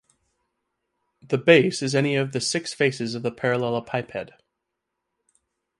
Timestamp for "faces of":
2.73-3.21